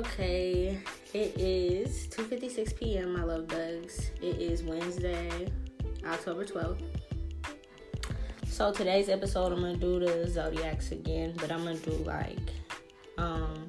[0.00, 0.80] Okay,
[1.12, 3.12] it is 2:56 p.m.
[3.12, 4.10] My love bugs.
[4.22, 5.52] It is Wednesday,
[6.06, 6.80] October 12th.
[8.46, 12.38] So today's episode, I'm gonna do the zodiacs again, but I'm gonna do like
[13.18, 13.66] um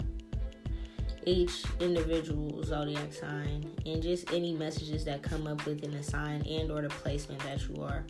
[1.26, 6.72] each individual zodiac sign and just any messages that come up within the sign and
[6.72, 8.06] or the placement that you are.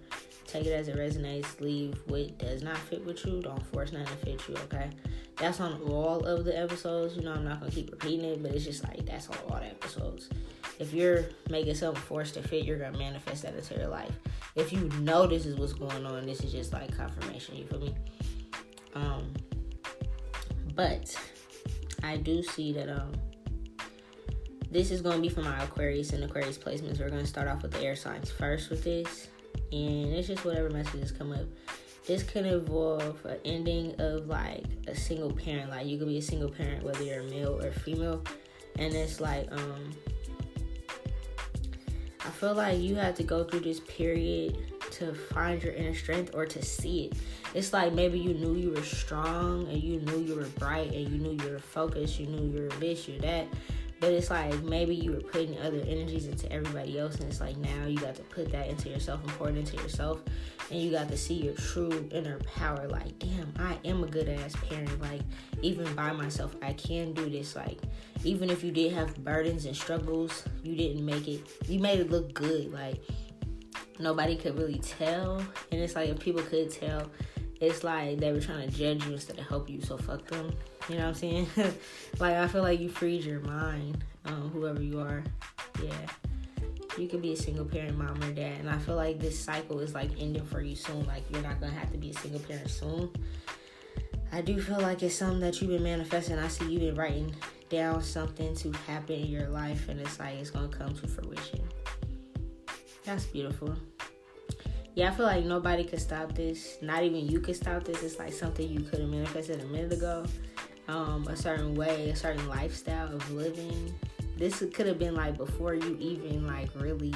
[0.52, 1.62] Take it as it resonates.
[1.62, 3.42] Leave what does not fit with you.
[3.42, 4.56] Don't force nothing to fit you.
[4.66, 4.90] Okay.
[5.38, 7.16] That's on all of the episodes.
[7.16, 9.60] You know, I'm not gonna keep repeating it, but it's just like that's on all
[9.60, 10.30] the episodes.
[10.78, 14.12] If you're making something forced to fit, you're gonna manifest that into your life.
[14.56, 17.56] If you know this is what's going on, this is just like confirmation.
[17.56, 17.96] You feel me?
[18.94, 19.34] Um,
[20.76, 21.16] but
[22.04, 23.14] I do see that um
[24.70, 27.00] this is gonna be for my Aquarius and Aquarius placements.
[27.00, 29.28] We're gonna start off with the air signs first with this,
[29.72, 31.46] and it's just whatever messages come up
[32.06, 35.70] this can involve an ending of like a single parent.
[35.70, 38.24] Like you could be a single parent whether you're male or female,
[38.78, 39.92] and it's like um
[42.24, 44.58] I feel like you have to go through this period
[44.92, 47.14] to find your inner strength or to see it.
[47.54, 51.08] It's like maybe you knew you were strong and you knew you were bright and
[51.10, 53.48] you knew you were focused, you knew you were this, you're that
[54.02, 57.56] but it's like maybe you were putting other energies into everybody else, and it's like
[57.58, 60.20] now you got to put that into yourself and pour it into yourself,
[60.72, 62.88] and you got to see your true inner power.
[62.88, 65.00] Like, damn, I am a good ass parent.
[65.00, 65.22] Like,
[65.62, 67.56] even by myself, I can do this.
[67.56, 67.78] Like,
[68.24, 71.42] even if you did have burdens and struggles, you didn't make it.
[71.68, 72.74] You made it look good.
[72.74, 73.04] Like,
[74.00, 75.38] nobody could really tell,
[75.72, 77.12] and it's like if people could tell,
[77.62, 79.82] it's like they were trying to judge you instead of help you.
[79.82, 80.52] So fuck them.
[80.90, 81.48] You know what I'm saying?
[82.20, 85.24] like I feel like you freed your mind, um, whoever you are.
[85.82, 85.94] Yeah.
[86.98, 88.60] You could be a single parent mom or dad.
[88.60, 91.06] And I feel like this cycle is like ending for you soon.
[91.06, 93.12] Like you're not gonna have to be a single parent soon.
[94.34, 96.40] I do feel like it's something that you've been manifesting.
[96.40, 97.36] I see you've been writing
[97.70, 101.62] down something to happen in your life and it's like it's gonna come to fruition.
[103.06, 103.76] That's beautiful.
[104.96, 106.78] Yeah, I feel like nobody could stop this.
[106.82, 108.04] Not even you could stop this.
[108.04, 110.26] It's like something you could have manifested a minute ago
[110.88, 113.94] um, a certain way, a certain lifestyle of living.
[114.38, 117.14] This could have been like before you even like really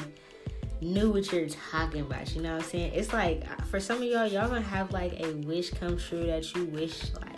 [0.81, 2.33] knew what you're talking about.
[2.35, 2.93] You know what I'm saying?
[2.93, 6.55] It's like for some of y'all, y'all gonna have like a wish come true that
[6.55, 7.31] you wish like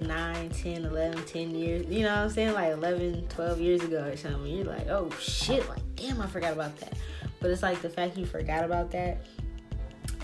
[0.00, 2.52] 9, 10, 11, 10 years, you know what I'm saying?
[2.52, 4.46] Like 11, 12 years ago or something.
[4.46, 6.96] You're like, oh shit, like damn, I forgot about that.
[7.40, 9.24] But it's like the fact you forgot about that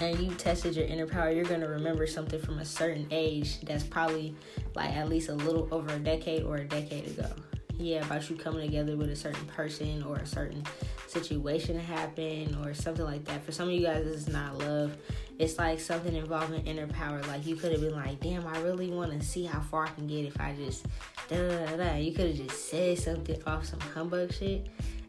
[0.01, 3.85] and you tested your inner power, you're gonna remember something from a certain age that's
[3.85, 4.35] probably
[4.75, 7.29] like at least a little over a decade or a decade ago.
[7.77, 10.65] Yeah, about you coming together with a certain person or a certain
[11.07, 13.43] situation to happen or something like that.
[13.43, 14.97] For some of you guys, this is not love.
[15.39, 17.23] It's like something involving inner power.
[17.23, 19.91] Like you could have been like, damn, I really want to see how far I
[19.91, 20.85] can get if I just
[21.29, 21.97] da da da.
[21.97, 24.67] You could have just said something off some humbug shit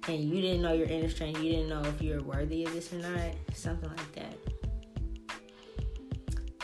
[0.08, 1.42] and you didn't know your inner strength.
[1.42, 3.36] You didn't know if you're worthy of this or not.
[3.54, 4.41] Something like that.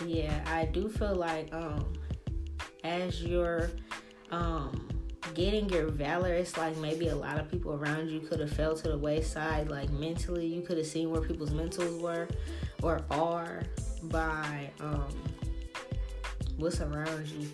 [0.06, 1.94] Yeah, I do feel like um
[2.84, 3.72] as you're
[4.32, 4.88] um
[5.34, 8.76] getting your valor, it's like maybe a lot of people around you could have fell
[8.76, 9.70] to the wayside.
[9.70, 12.28] Like mentally, you could have seen where people's mentals were
[12.84, 13.64] or are
[14.04, 15.08] by um
[16.58, 17.48] what's around you.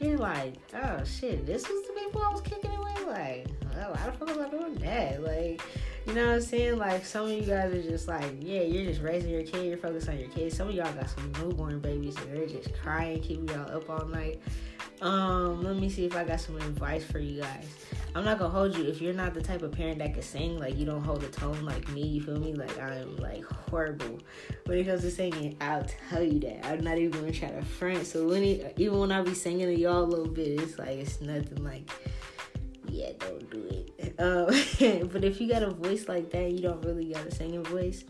[0.00, 3.06] You're like, oh shit, this was the people I was kicking with.
[3.06, 3.46] Like,
[3.76, 5.22] a lot of folks are doing that.
[5.22, 5.62] Like,
[6.06, 6.78] you know what I'm saying?
[6.78, 9.78] Like some of you guys are just like, yeah, you're just raising your kid, you're
[9.78, 10.56] focused on your kids.
[10.56, 14.06] Some of y'all got some newborn babies and they're just crying, keeping y'all up all
[14.06, 14.40] night.
[15.00, 17.66] Um, let me see if I got some advice for you guys.
[18.14, 20.58] I'm not gonna hold you if you're not the type of parent that can sing,
[20.58, 22.54] like you don't hold a tone like me, you feel me?
[22.54, 24.20] Like I'm like horrible
[24.66, 25.56] when it comes to singing.
[25.60, 26.64] I'll tell you that.
[26.64, 28.06] I'm not even gonna try to front.
[28.06, 30.90] So when it, even when I be singing to y'all a little bit, it's like
[30.90, 31.90] it's nothing like
[32.94, 33.90] yeah, don't do it.
[34.16, 34.46] Um,
[35.12, 38.04] but if you got a voice like that, you don't really got a singing voice.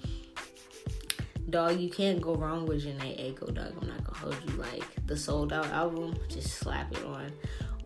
[1.48, 3.72] Dog, you can't go wrong with Jhené Aiko, dog.
[3.80, 7.32] I'm not gonna hold you like the Souled Out album, just slap it on.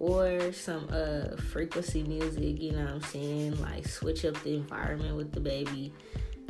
[0.01, 3.61] Or some uh frequency music, you know what I'm saying?
[3.61, 5.93] Like switch up the environment with the baby.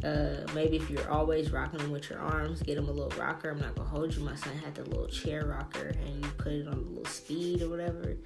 [0.02, 3.50] Uh, maybe if you're always rocking them with your arms, get them a little rocker.
[3.50, 4.22] I'm not gonna hold you.
[4.22, 7.60] My son had the little chair rocker, and you put it on a little speed
[7.60, 8.16] or whatever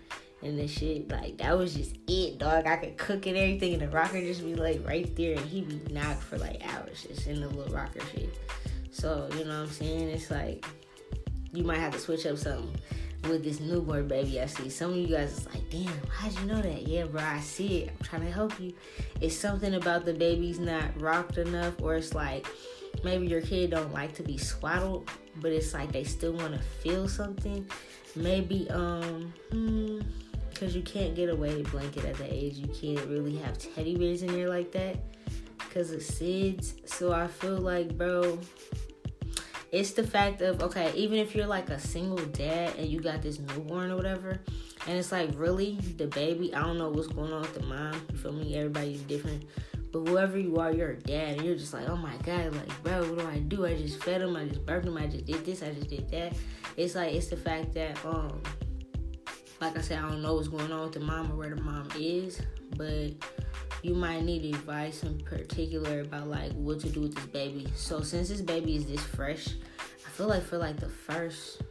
[0.43, 1.11] and the shit.
[1.11, 2.67] Like that was just it, dog.
[2.67, 5.63] I could cook and everything, and the rocker just be like right there, and he
[5.63, 8.39] be knocked for like hours just in the little rocker shit.
[8.91, 10.09] So you know what I'm saying?
[10.09, 10.65] It's like
[11.53, 12.75] you might have to switch up something
[13.29, 14.69] with this newborn baby I see.
[14.69, 16.87] Some of you guys is like, damn, how'd you know that?
[16.87, 17.91] Yeah, bro, I see it.
[17.91, 18.75] I'm trying to help you.
[19.21, 22.47] It's something about the baby's not rocked enough, or it's like
[23.05, 26.59] maybe your kid don't like to be swaddled, but it's like they still want to
[26.59, 27.67] feel something.
[28.17, 29.33] Maybe um.
[29.51, 30.01] Hmm,
[30.53, 32.57] because you can't get away blanket at that age.
[32.57, 34.97] You can't really have teddy bears in there like that
[35.59, 36.89] because of SIDS.
[36.89, 38.39] So I feel like, bro,
[39.71, 43.23] it's the fact of okay, even if you're like a single dad and you got
[43.23, 44.41] this newborn or whatever,
[44.87, 46.55] and it's like really the baby.
[46.55, 47.95] I don't know what's going on with the mom.
[48.11, 48.57] You feel me?
[48.57, 49.45] Everybody's different.
[49.93, 52.83] But whoever you are, you're a dad, and you're just like, oh my god, like,
[52.83, 53.67] bro, what do I do?
[53.67, 56.11] I just fed him, I just burped him, I just did this, I just did
[56.11, 56.33] that.
[56.79, 58.41] It's like it's the fact that, um,
[59.63, 61.61] like I said, I don't know what's going on with the mom or where the
[61.61, 62.41] mom is,
[62.77, 63.13] but
[63.83, 67.69] you might need advice in particular about like what to do with this baby.
[67.77, 69.51] So since this baby is this fresh,
[70.05, 71.63] I feel like for like the first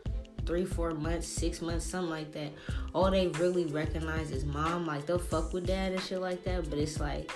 [0.45, 2.53] three, four months, six months, something like that,
[2.95, 4.85] all they really recognize is mom.
[4.85, 7.29] Like they'll fuck with dad and shit like that, but it's like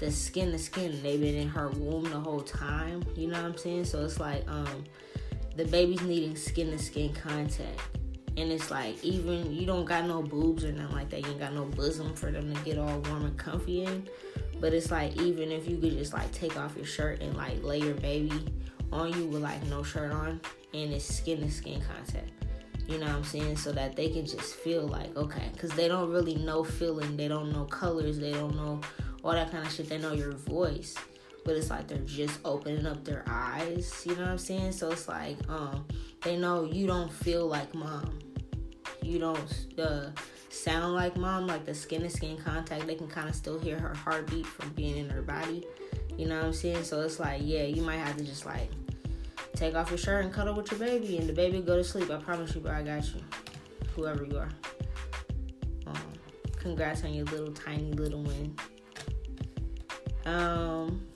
[0.00, 1.02] the skin to skin.
[1.02, 3.02] They've been in her womb the whole time.
[3.16, 3.86] You know what I'm saying?
[3.86, 4.84] So it's like um
[5.56, 7.80] the baby's needing skin to skin contact.
[8.36, 11.20] And it's like even you don't got no boobs or nothing like that.
[11.20, 14.08] You ain't got no bosom for them to get all warm and comfy in.
[14.60, 17.62] But it's like even if you could just like take off your shirt and like
[17.62, 18.32] lay your baby
[18.92, 20.40] on you with like no shirt on
[20.72, 22.30] and it's skin to skin contact.
[22.88, 23.56] You know what I'm saying?
[23.56, 27.28] So that they can just feel like, okay, because they don't really know feeling, they
[27.28, 28.80] don't know colors, they don't know
[29.22, 29.88] all that kind of shit.
[29.88, 30.94] They know your voice,
[31.44, 34.02] but it's like they're just opening up their eyes.
[34.04, 34.72] You know what I'm saying?
[34.72, 35.86] So it's like um,
[36.22, 38.18] they know you don't feel like mom.
[39.04, 40.10] You don't uh,
[40.48, 41.46] sound like mom.
[41.46, 44.70] Like the skin to skin contact, they can kind of still hear her heartbeat from
[44.70, 45.66] being in her body.
[46.16, 46.84] You know what I'm saying?
[46.84, 48.70] So it's like, yeah, you might have to just like
[49.54, 52.10] take off your shirt and cuddle with your baby, and the baby go to sleep.
[52.10, 52.72] I promise you, bro.
[52.72, 53.20] I got you.
[53.94, 54.48] Whoever you are.
[55.86, 55.96] Um,
[56.56, 58.56] congrats on your little tiny little win.
[60.24, 61.06] Um,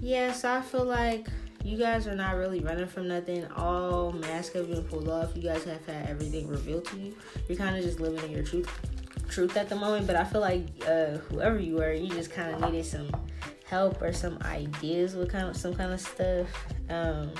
[0.00, 1.28] yeah, so I feel like
[1.62, 3.46] you guys are not really running from nothing.
[3.56, 5.36] All masks have been pulled off.
[5.36, 7.14] You guys have had everything revealed to you.
[7.48, 8.68] You're kind of just living in your truth,
[9.28, 10.06] truth at the moment.
[10.06, 13.10] But I feel like uh, whoever you were, you just kind of needed some
[13.66, 16.48] help or some ideas with kind of some kind of stuff.
[16.88, 17.32] Um,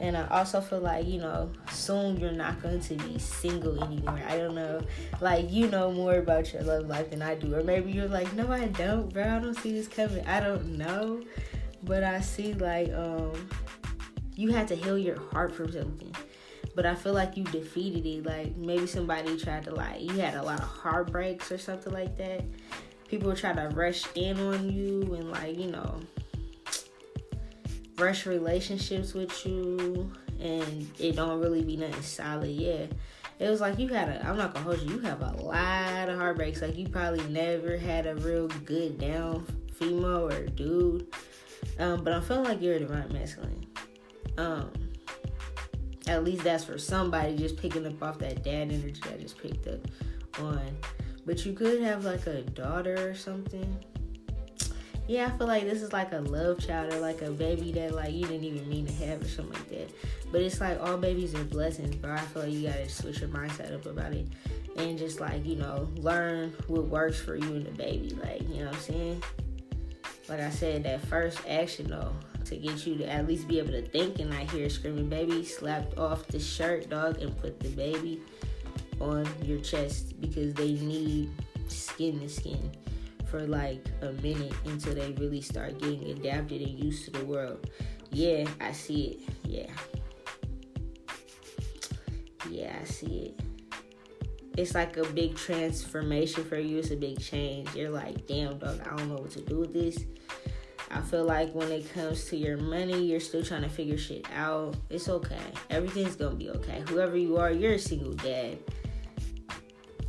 [0.00, 4.20] and I also feel like, you know, soon you're not going to be single anymore.
[4.28, 4.80] I don't know.
[5.20, 7.54] Like, you know more about your love life than I do.
[7.54, 9.24] Or maybe you're like, no, I don't, bro.
[9.24, 10.24] I don't see this coming.
[10.26, 11.22] I don't know.
[11.88, 13.32] But I see, like, um,
[14.36, 16.14] you had to heal your heart from something.
[16.76, 18.24] But I feel like you defeated it.
[18.24, 22.16] Like, maybe somebody tried to, like, you had a lot of heartbreaks or something like
[22.18, 22.44] that.
[23.08, 25.98] People try to rush in on you and, like, you know,
[27.98, 32.50] rush relationships with you and it don't really be nothing solid.
[32.50, 32.86] Yeah.
[33.38, 36.08] It was like you had a I'm not gonna hold you, you have a lot
[36.08, 36.62] of heartbreaks.
[36.62, 41.06] Like you probably never had a real good down female or dude.
[41.78, 43.66] Um, but I'm feeling like you're the right masculine.
[44.36, 44.70] Um
[46.06, 49.66] at least that's for somebody just picking up off that dad energy I just picked
[49.66, 49.86] up
[50.40, 50.76] on.
[51.26, 53.78] But you could have like a daughter or something
[55.08, 57.94] yeah, I feel like this is like a love child or like a baby that
[57.94, 59.90] like you didn't even mean to have or something like that.
[60.30, 62.12] But it's like all babies are blessings, bro.
[62.12, 64.28] I feel like you gotta switch your mindset up about it
[64.76, 68.10] and just like, you know, learn what works for you and the baby.
[68.22, 69.22] Like, you know what I'm saying?
[70.28, 72.12] Like I said, that first action though,
[72.44, 75.44] to get you to at least be able to think and not hear screaming baby,
[75.44, 78.20] slapped off the shirt, dog, and put the baby
[79.00, 81.30] on your chest because they need
[81.68, 82.70] skin to skin
[83.26, 87.70] for like a minute until they really start getting adapted and used to the world.
[88.10, 89.20] Yeah, I see it.
[89.44, 89.70] Yeah.
[92.50, 93.40] Yeah, I see it.
[94.56, 96.78] It's like a big transformation for you.
[96.78, 97.74] It's a big change.
[97.74, 100.04] You're like, damn, dog, I don't know what to do with this.
[100.90, 104.26] I feel like when it comes to your money, you're still trying to figure shit
[104.34, 104.74] out.
[104.88, 105.36] It's okay.
[105.70, 106.82] Everything's gonna be okay.
[106.88, 108.58] Whoever you are, you're a single dad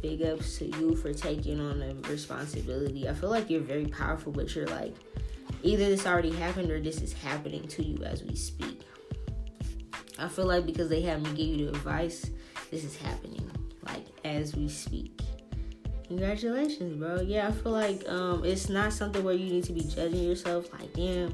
[0.01, 3.07] big ups to you for taking on the responsibility.
[3.09, 4.95] I feel like you're very powerful, but you're like,
[5.63, 8.81] either this already happened or this is happening to you as we speak.
[10.17, 12.29] I feel like because they have me give you the advice,
[12.71, 13.50] this is happening
[13.86, 15.21] like as we speak.
[16.10, 17.22] Congratulations, bro.
[17.22, 20.72] Yeah, I feel like um, it's not something where you need to be judging yourself.
[20.74, 21.34] Like, damn,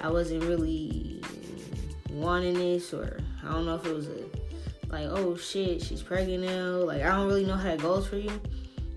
[0.00, 1.22] I wasn't really
[2.10, 4.24] wanting this, or I don't know if it was a
[4.94, 6.76] like, oh shit, she's pregnant now.
[6.76, 8.40] Like, I don't really know how that goes for you.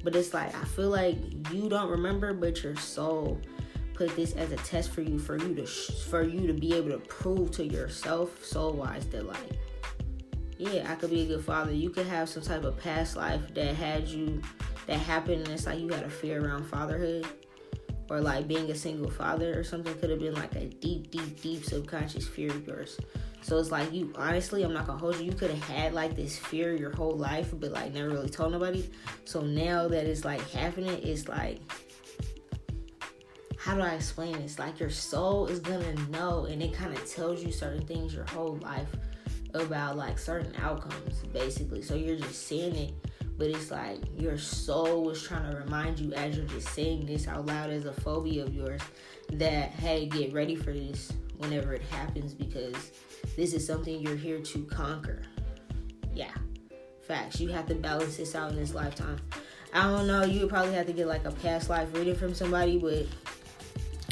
[0.03, 1.17] But it's like, I feel like
[1.51, 3.41] you don't remember, but your soul
[3.93, 6.91] put this as a test for you, for you to, for you to be able
[6.91, 9.59] to prove to yourself, soul wise, that like,
[10.57, 11.73] yeah, I could be a good father.
[11.73, 14.41] You could have some type of past life that had you,
[14.87, 17.27] that happened, and it's like you had a fear around fatherhood
[18.09, 21.41] or like being a single father or something could have been like a deep, deep,
[21.41, 22.97] deep subconscious fear of yours.
[23.41, 25.25] So it's like you honestly, I'm not gonna hold you.
[25.25, 28.53] You could have had like this fear your whole life, but like never really told
[28.53, 28.89] nobody.
[29.25, 31.59] So now that it's like happening, it's like
[33.57, 34.59] how do I explain this?
[34.59, 38.25] Like your soul is gonna know, and it kind of tells you certain things your
[38.29, 38.87] whole life
[39.53, 41.81] about like certain outcomes, basically.
[41.81, 42.93] So you're just seeing it,
[43.37, 47.27] but it's like your soul was trying to remind you as you're just saying this
[47.27, 48.81] out loud as a phobia of yours
[49.33, 52.91] that hey, get ready for this whenever it happens because
[53.35, 55.21] this is something you're here to conquer.
[56.13, 56.33] Yeah,
[57.03, 57.39] facts.
[57.39, 59.17] You have to balance this out in this lifetime.
[59.73, 60.23] I don't know.
[60.23, 63.05] You would probably have to get like a past life reading from somebody, but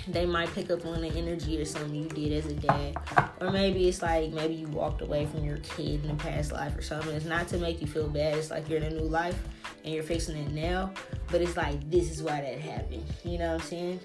[0.08, 2.98] they might pick up on the energy or something you did as a dad.
[3.42, 6.78] Or maybe it's like maybe you walked away from your kid in a past life
[6.78, 7.12] or something.
[7.12, 8.38] It's not to make you feel bad.
[8.38, 9.42] It's like you're in a new life
[9.84, 10.92] and you're fixing it now.
[11.32, 13.04] But it's like this is why that happened.
[13.24, 14.00] You know what I'm saying?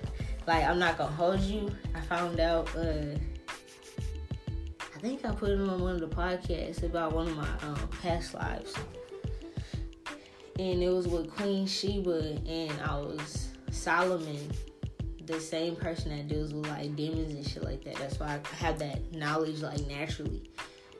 [0.46, 1.70] Like I'm not gonna hold you.
[1.94, 3.16] I found out uh
[4.80, 7.88] I think I put it on one of the podcasts about one of my um,
[8.02, 8.74] past lives.
[10.58, 14.50] And it was with Queen Sheba and I was Solomon
[15.30, 17.96] the same person that deals with like demons and shit like that.
[17.96, 20.50] That's why I have that knowledge like naturally.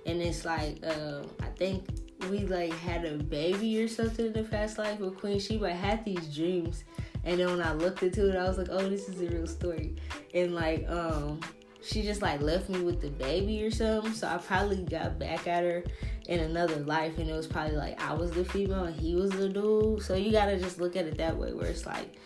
[0.07, 1.87] And it's like uh, I think
[2.29, 5.73] we like had a baby or something in the past life with Queen Sheba.
[5.73, 6.85] Had these dreams,
[7.25, 9.47] and then when I looked into it, I was like, oh, this is a real
[9.47, 9.97] story.
[10.35, 11.41] And like um,
[11.83, 14.13] she just like left me with the baby or something.
[14.13, 15.85] So I probably got back at her
[16.29, 19.31] in another life, and it was probably like I was the female and he was
[19.31, 20.03] the dude.
[20.03, 22.17] So you gotta just look at it that way, where it's like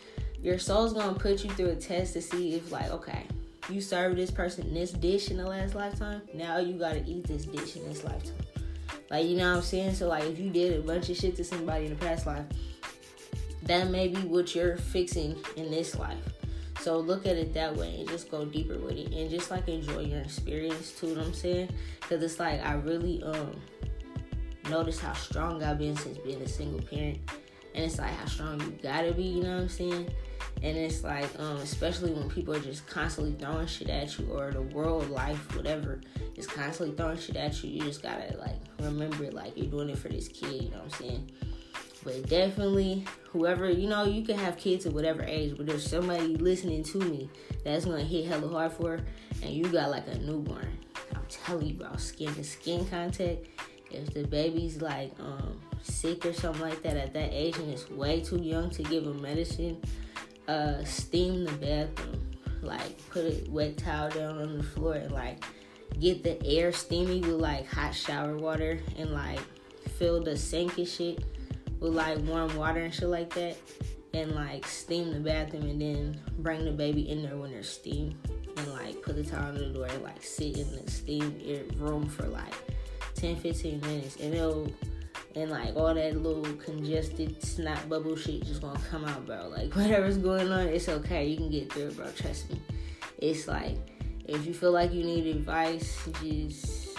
[0.44, 3.26] your soul's gonna put you through a test to see if like okay
[3.70, 7.46] you served this person this dish in the last lifetime now you gotta eat this
[7.46, 8.36] dish in this lifetime.
[9.10, 9.94] Like you know what i'm saying?
[9.94, 12.44] So like if you did a bunch of shit to somebody in the past life
[13.62, 16.18] that may be what you're fixing in this life.
[16.80, 19.66] So look at it that way and just go deeper with it and just like
[19.68, 21.70] enjoy your experience too what i'm saying?
[22.00, 23.56] Because it's like i really um
[24.68, 27.18] notice how strong i've been since being a single parent.
[27.74, 30.10] And it's like how strong you gotta be you know what i'm saying
[30.64, 34.50] and it's like um, especially when people are just constantly throwing shit at you or
[34.50, 36.00] the world life whatever
[36.36, 39.98] is constantly throwing shit at you you just gotta like remember like you're doing it
[39.98, 41.30] for this kid you know what i'm saying?
[42.02, 46.36] But definitely whoever you know you can have kids at whatever age but there's somebody
[46.36, 47.30] listening to me
[47.62, 49.00] that's gonna hit hella hard for
[49.42, 50.78] and you got like a newborn
[51.14, 53.46] i'm telling you bro skin to skin contact
[53.90, 57.88] if the baby's like um, sick or something like that at that age and it's
[57.90, 59.80] way too young to give them medicine
[60.48, 62.20] uh, steam the bathroom.
[62.62, 65.44] Like put a wet towel down on the floor and like
[66.00, 69.40] get the air steamy with like hot shower water and like
[69.98, 71.22] fill the sink and shit
[71.80, 73.56] with like warm water and shit like that.
[74.14, 78.16] And like steam the bathroom and then bring the baby in there when there's steam
[78.56, 81.36] and like put the towel on the door and like sit in the steam
[81.76, 82.54] room for like
[83.14, 84.72] 10 15 minutes and it'll
[85.36, 89.48] and like all that little congested snot bubble shit just gonna come out, bro.
[89.48, 91.26] Like whatever's going on, it's okay.
[91.26, 92.10] You can get through it, bro.
[92.12, 92.60] Trust me.
[93.18, 93.76] It's like
[94.26, 96.98] if you feel like you need advice, just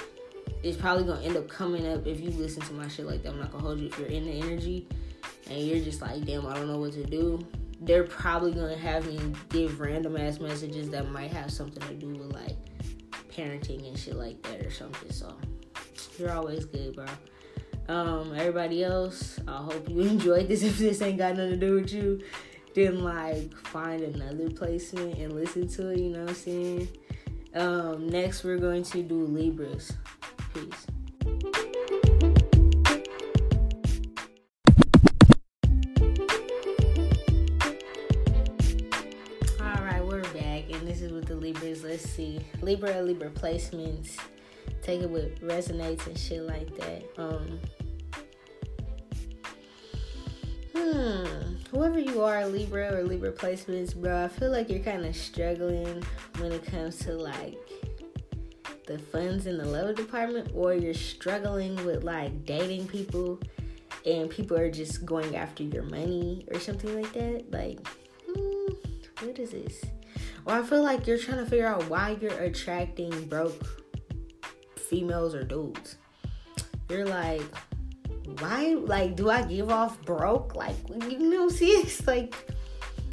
[0.63, 3.29] it's probably gonna end up coming up if you listen to my shit like that.
[3.29, 4.87] I'm not gonna hold you if you're in the energy
[5.49, 7.45] and you're just like, damn, I don't know what to do.
[7.81, 12.07] They're probably gonna have me give random ass messages that might have something to do
[12.07, 12.57] with like
[13.29, 15.11] parenting and shit like that or something.
[15.11, 15.35] So
[16.17, 17.05] you're always good, bro.
[17.87, 20.63] Um, everybody else, I hope you enjoyed this.
[20.63, 22.21] If this ain't got nothing to do with you,
[22.73, 25.99] then like find another placement and listen to it.
[25.99, 26.87] You know what I'm saying?
[27.53, 29.93] Um, next, we're going to do Libras.
[30.53, 30.87] Peace.
[39.61, 41.83] All right, we're back, and this is with the Libras.
[41.83, 44.17] Let's see, Libra, Libra placements
[44.85, 47.03] take it with resonates and shit like that.
[47.17, 47.59] Um,
[50.75, 55.15] hmm, whoever you are, Libra or Libra placements, bro, I feel like you're kind of
[55.15, 56.03] struggling
[56.39, 57.57] when it comes to like
[58.87, 63.39] the funds in the love department, or you're struggling with like dating people
[64.05, 67.51] and people are just going after your money or something like that.
[67.51, 67.79] Like,
[68.27, 69.81] hmm, what is this?
[70.45, 73.65] Or I feel like you're trying to figure out why you're attracting broke
[74.77, 75.97] females or dudes.
[76.89, 77.41] You're like,
[78.39, 78.75] why?
[78.79, 80.55] Like, do I give off broke?
[80.55, 82.35] Like, you know, see, it's like,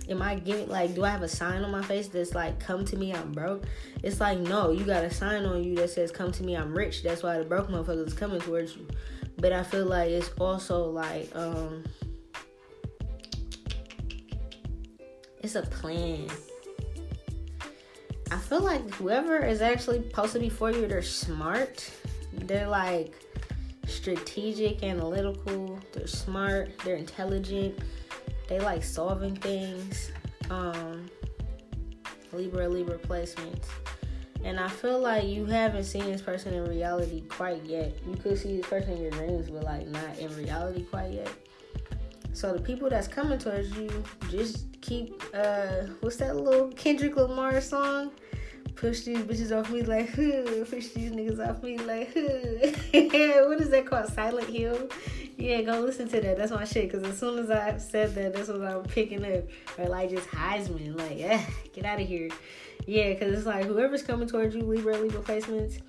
[0.08, 2.84] am I giving, like, do I have a sign on my face that's like, come
[2.86, 3.64] to me, I'm broke?
[4.02, 6.74] It's like, no, you got a sign on you that says, come to me, I'm
[6.74, 7.02] rich.
[7.02, 8.86] That's why the broke motherfucker is coming towards you.
[9.38, 11.84] But I feel like it's also like, um,
[15.40, 16.28] it's a plan.
[18.30, 21.90] I feel like whoever is actually supposed to be for you, they're smart.
[22.32, 23.14] They're like
[23.92, 25.78] strategic, analytical.
[25.92, 26.70] They're smart.
[26.84, 27.78] They're intelligent.
[28.48, 30.10] They like solving things.
[30.50, 31.10] Um,
[32.32, 33.66] Libra, Libra placements.
[34.44, 37.96] And I feel like you haven't seen this person in reality quite yet.
[38.06, 41.30] You could see this person in your dreams, but like not in reality quite yet.
[42.32, 43.88] So the people that's coming towards you,
[44.30, 48.10] just keep uh what's that little Kendrick Lamar song?
[48.74, 50.64] Push these bitches off me like huh.
[50.68, 52.68] Push these niggas off me like huh.
[53.48, 54.08] what is that called?
[54.12, 54.88] Silent Hill.
[55.36, 56.38] Yeah, go listen to that.
[56.38, 56.90] That's my shit.
[56.90, 59.44] Cause as soon as I said that, that's what I'm picking up.
[59.78, 60.96] Or like just Heisman.
[60.96, 62.30] Like, eh, get out of here.
[62.86, 65.80] Yeah, because it's like whoever's coming towards you, Libra, Libra placements,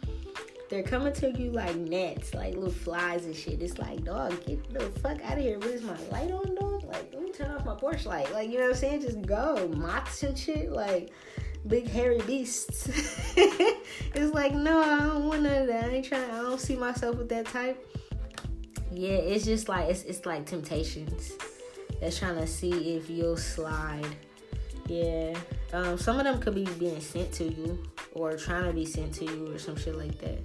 [0.70, 3.62] they're coming to you like nets, like little flies and shit.
[3.62, 5.60] It's like, dog, get the fuck out of here.
[5.60, 6.84] What is my light on, dog?
[6.86, 8.32] Like, let me turn off my porch light.
[8.34, 9.02] Like, you know what I'm saying?
[9.02, 9.68] Just go.
[9.76, 10.72] Moths and shit.
[10.72, 11.12] Like,
[11.68, 12.88] big hairy beasts.
[13.38, 15.86] it's like, no, I don't want none of that.
[15.86, 17.86] I ain't trying, I don't see myself with that type.
[18.92, 21.34] Yeah, it's just like, it's, it's like temptations.
[22.00, 24.06] That's trying to see if you'll slide.
[24.88, 25.36] Yeah.
[25.72, 29.14] Um, some of them could be being sent to you or trying to be sent
[29.16, 30.40] to you or some shit like that.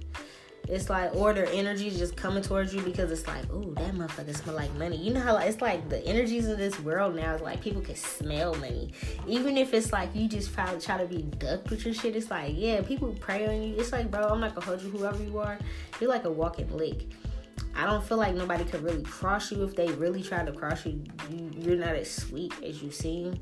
[0.67, 4.35] It's like, or their energy just coming towards you because it's like, ooh, that motherfucker
[4.35, 4.97] smell like money.
[4.97, 7.95] You know how it's like the energies of this world now is like people can
[7.95, 8.91] smell money.
[9.27, 12.29] Even if it's like you just try, try to be ducked with your shit, it's
[12.29, 13.75] like, yeah, people prey on you.
[13.77, 15.57] It's like, bro, I'm not gonna hold you, whoever you are.
[15.99, 17.07] You're like a walking lick.
[17.75, 20.85] I don't feel like nobody could really cross you if they really try to cross
[20.85, 21.01] you.
[21.31, 23.39] you you're not as sweet as you seem.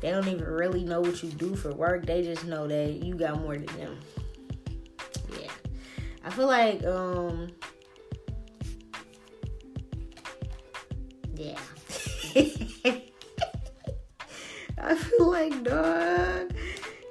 [0.00, 2.06] They don't even really know what you do for work.
[2.06, 3.98] They just know that you got more than them.
[6.24, 7.48] I feel like um
[11.34, 11.58] yeah.
[14.82, 16.54] I feel like dog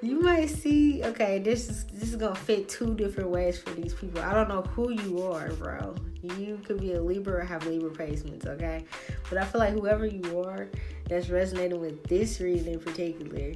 [0.01, 3.93] you might see okay this is this is gonna fit two different ways for these
[3.93, 4.21] people.
[4.21, 5.95] I don't know who you are bro.
[6.21, 8.85] You could be a libra or have libra placements okay?
[9.29, 10.67] But i feel like whoever you are
[11.07, 13.53] that's resonating with this reading in particular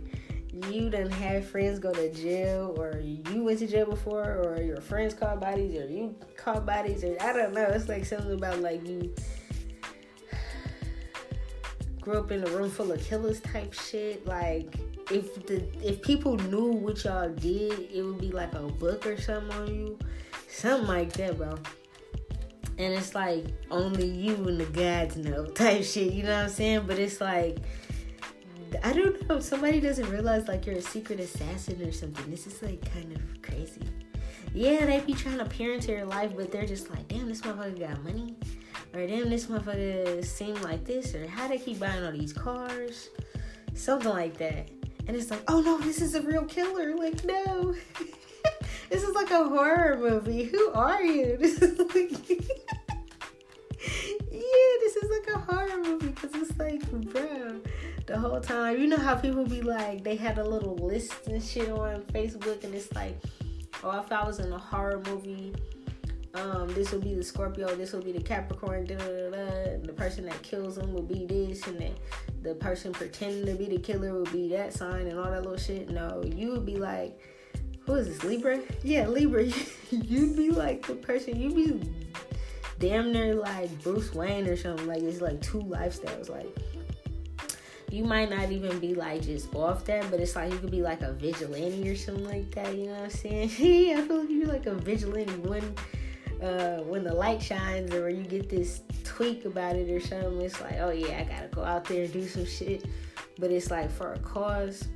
[0.69, 4.81] you done have friends go to jail or you went to jail before or your
[4.81, 8.59] friends caught bodies or you caught bodies or i don't know it's like something about
[8.59, 9.13] like you
[12.01, 14.75] grew up in a room full of killers type shit like
[15.11, 19.19] if the if people knew what y'all did, it would be like a book or
[19.19, 19.99] something on you,
[20.47, 21.57] something like that, bro.
[22.77, 26.13] And it's like only you and the gods know type shit.
[26.13, 26.83] You know what I'm saying?
[26.87, 27.57] But it's like
[28.83, 29.38] I don't know.
[29.38, 32.29] If somebody doesn't realize like you're a secret assassin or something.
[32.29, 33.81] This is like kind of crazy.
[34.53, 37.41] Yeah, they be trying to peer into your life, but they're just like, damn, this
[37.41, 38.36] motherfucker got money.
[38.93, 41.15] Or damn, this motherfucker seem like this.
[41.15, 43.09] Or how they keep buying all these cars.
[43.73, 44.69] Something like that
[45.07, 46.95] and it's like, oh no, this is a real killer.
[46.95, 47.75] Like, no,
[48.89, 50.43] this is like a horror movie.
[50.45, 51.38] Who are you?
[54.53, 57.59] Yeah, this is like a horror movie because it's like, bro,
[58.05, 61.43] the whole time, you know how people be like, they had a little list and
[61.43, 63.19] shit on Facebook, and it's like,
[63.83, 65.53] oh, if I was in a horror movie
[66.35, 69.93] um, this will be the Scorpio, this will be the Capricorn, da, da, da, the
[69.95, 71.93] person that kills them will be this, and then
[72.41, 75.57] the person pretending to be the killer will be that sign and all that little
[75.57, 75.89] shit.
[75.89, 77.19] No, you would be like,
[77.85, 78.59] who is this, Libra?
[78.83, 79.45] Yeah, Libra.
[79.91, 81.93] you'd be like the person, you'd be
[82.79, 84.88] damn near like Bruce Wayne or something.
[84.88, 86.29] Like, it's like two lifestyles.
[86.29, 86.55] Like,
[87.93, 90.81] you might not even be like just off that, but it's like you could be
[90.81, 92.75] like a vigilante or something like that.
[92.75, 93.49] You know what I'm saying?
[93.97, 95.75] I feel like you're like a vigilante when
[96.41, 100.41] uh, when the light shines or when you get this tweak about it or something,
[100.41, 102.86] it's like, oh yeah, I gotta go out there and do some shit.
[103.38, 104.88] But it's like for a cause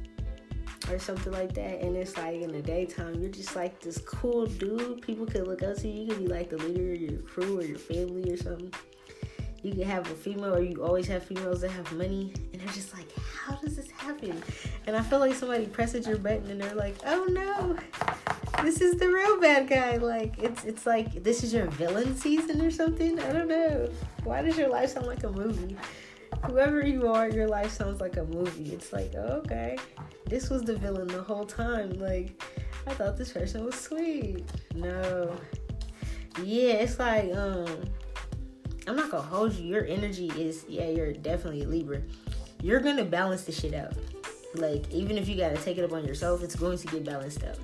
[0.90, 1.82] or something like that.
[1.82, 5.02] And it's like in the daytime, you're just like this cool dude.
[5.02, 6.04] People could look up to you.
[6.04, 8.74] You could be like the leader of your crew or your family or something.
[9.64, 12.74] You could have a female, or you always have females that have money, and they're
[12.74, 14.42] just like, how does this happen?
[14.86, 17.76] And I feel like somebody presses your button and they're like, oh no,
[18.64, 19.98] this is the real bad guy.
[19.98, 23.20] Like it's it's like this is your villain season or something.
[23.20, 23.90] I don't know.
[24.24, 25.76] Why does your life sound like a movie?
[26.46, 28.72] Whoever you are, your life sounds like a movie.
[28.72, 29.78] It's like, okay,
[30.26, 31.92] this was the villain the whole time.
[32.00, 32.42] Like
[32.86, 34.44] I thought this person was sweet.
[34.76, 35.36] No.
[36.44, 37.68] Yeah, it's like um
[38.88, 39.66] I'm not gonna hold you.
[39.66, 42.02] Your energy is yeah, you're definitely a Libra.
[42.62, 43.94] You're gonna balance the shit out.
[44.56, 47.44] Like even if you gotta take it up on yourself, it's going to get balanced
[47.44, 47.58] out.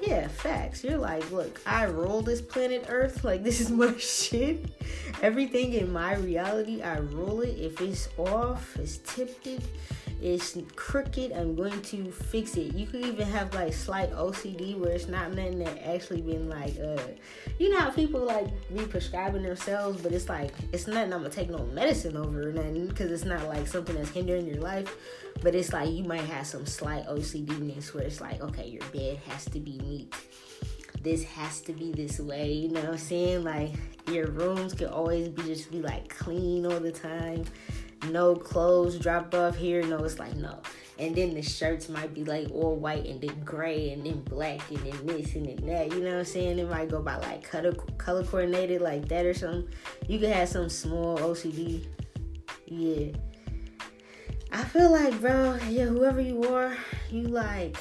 [0.00, 0.84] Yeah, facts.
[0.84, 3.24] You're like, look, I rule this planet Earth.
[3.28, 4.64] Like, this is my shit.
[5.22, 7.58] Everything in my reality, I rule it.
[7.58, 9.46] If it's off, it's tipped,
[10.20, 11.32] it's crooked.
[11.32, 12.74] I'm going to fix it.
[12.74, 16.76] You could even have like slight OCD where it's not nothing that actually been like,
[16.80, 17.00] uh,
[17.58, 21.30] you know how people like be prescribing themselves, but it's like it's nothing I'm gonna
[21.30, 24.96] take no medicine over or nothing because it's not like something that's hindering your life.
[25.40, 29.18] But it's like you might have some slight OCDness where it's like, okay, your bed
[29.28, 30.12] has to be neat.
[31.00, 32.52] This has to be this way.
[32.52, 33.44] You know what I'm saying?
[33.44, 33.70] Like
[34.08, 37.44] your rooms can always be just be like clean all the time
[38.10, 39.84] no clothes dropped off here.
[39.84, 40.60] No, it's like no.
[40.98, 44.68] And then the shirts might be like all white and then gray and then black
[44.70, 45.92] and then this and then that.
[45.92, 46.58] You know what I'm saying?
[46.58, 49.68] It might go by like color color coordinated like that or something.
[50.08, 51.86] You could have some small OCD.
[52.66, 53.16] Yeah.
[54.50, 56.76] I feel like, bro, yeah, whoever you are,
[57.10, 57.76] you like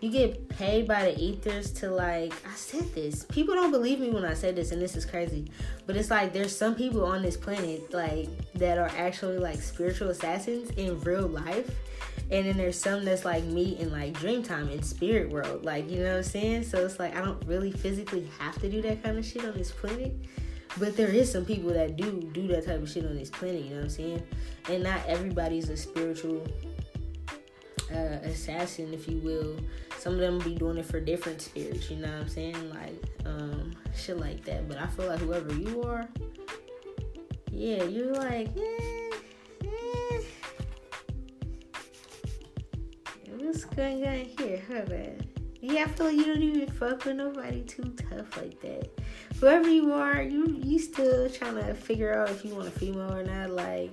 [0.00, 3.24] you get paid by the ethers to like I said this.
[3.24, 5.50] People don't believe me when I say this and this is crazy.
[5.86, 10.08] But it's like there's some people on this planet like that are actually like spiritual
[10.08, 11.70] assassins in real life.
[12.30, 15.64] And then there's some that's like me in like Dreamtime in spirit world.
[15.64, 16.64] Like, you know what I'm saying?
[16.64, 19.52] So it's like I don't really physically have to do that kind of shit on
[19.52, 20.14] this planet.
[20.78, 23.64] But there is some people that do do that type of shit on this planet,
[23.64, 24.22] you know what I'm saying?
[24.68, 26.46] And not everybody's a spiritual
[27.92, 29.56] uh, assassin, if you will.
[29.98, 32.70] Some of them be doing it for different spirits, you know what I'm saying?
[32.70, 34.68] Like, um, shit like that.
[34.68, 36.08] But I feel like whoever you are,
[37.50, 39.10] yeah, you're like, eh,
[39.64, 40.20] eh.
[43.36, 44.62] What's going on here?
[44.68, 45.26] Hold on.
[45.60, 48.88] Yeah, I feel like you don't even fuck with nobody too tough like that.
[49.40, 53.12] Whoever you are, you you still trying to figure out if you want a female
[53.12, 53.50] or not.
[53.50, 53.92] Like,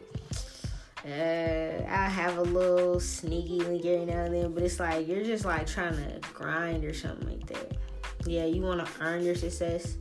[1.08, 5.24] uh, I have a little sneaky link every now and then, but it's like you're
[5.24, 7.78] just like trying to grind or something like that.
[8.26, 9.96] Yeah, you want to earn your success.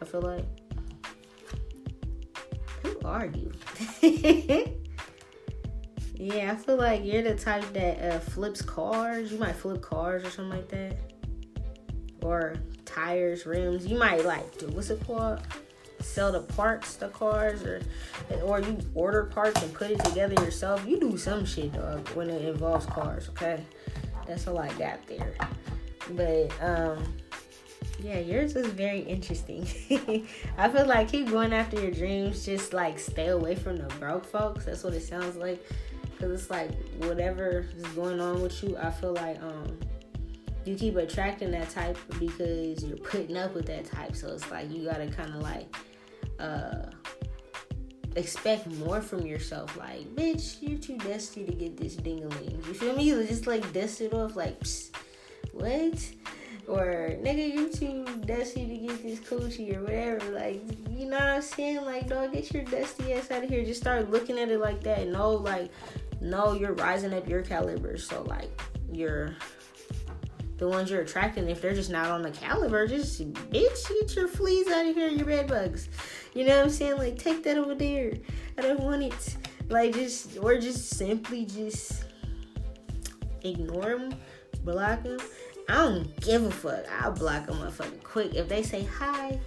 [0.00, 0.44] I feel like.
[2.82, 3.52] Who are you?
[6.14, 9.32] yeah, I feel like you're the type that uh, flips cars.
[9.32, 10.96] You might flip cars or something like that,
[12.22, 13.86] or tires, rims.
[13.86, 15.40] You might like what's it called?
[16.02, 17.80] Sell the parts, the cars, or
[18.42, 20.86] or you order parts and put it together yourself.
[20.86, 23.28] You do some shit, dog, when it involves cars.
[23.30, 23.62] Okay,
[24.26, 25.34] that's all I got there.
[26.10, 27.14] But um,
[28.02, 29.66] yeah, yours is very interesting.
[30.58, 32.44] I feel like keep going after your dreams.
[32.44, 34.64] Just like stay away from the broke folks.
[34.64, 35.64] That's what it sounds like.
[36.18, 38.76] Cause it's like whatever is going on with you.
[38.76, 39.78] I feel like um
[40.64, 44.14] you keep attracting that type because you're putting up with that type.
[44.14, 45.74] So it's like you gotta kind of like
[46.38, 46.90] uh,
[48.16, 49.76] expect more from yourself.
[49.76, 52.66] Like, bitch, you're too dusty to get this dingaling.
[52.66, 53.04] You feel me?
[53.04, 54.62] You just like dust it off, like,
[55.52, 56.10] what?
[56.68, 60.30] Or nigga, you too dusty to get this coochie or whatever.
[60.30, 61.84] Like, you know what I'm saying?
[61.84, 63.64] Like, dog, get your dusty ass out of here.
[63.64, 65.08] Just start looking at it like that.
[65.08, 65.70] No, like,
[66.20, 67.98] no, you're rising up your caliber.
[67.98, 68.48] So like,
[68.92, 69.34] you're
[70.62, 73.20] the ones you're attracting, if they're just not on the caliber, just
[73.50, 75.88] bitch, get your fleas out of here, your bed bugs.
[76.34, 76.98] You know what I'm saying?
[76.98, 78.12] Like, take that over there.
[78.56, 79.36] I don't want it.
[79.68, 82.04] Like, just, or just simply just
[83.42, 84.14] ignore them,
[84.64, 85.18] block them.
[85.68, 86.84] I don't give a fuck.
[87.02, 88.36] I'll block them motherfucking quick.
[88.36, 89.40] If they say hi,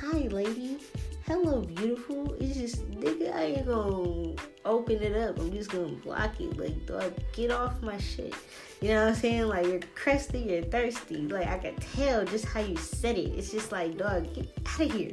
[0.00, 0.78] hi, lady,
[1.26, 5.38] hello, beautiful, it's just, nigga, I ain't gonna open it up.
[5.38, 6.56] I'm just gonna block it.
[6.56, 8.34] Like, dog, get off my shit.
[8.80, 9.46] You know what I'm saying?
[9.46, 11.28] Like you're crusty, you're thirsty.
[11.28, 13.30] Like I can tell just how you said it.
[13.38, 15.12] It's just like, dog, get out of here.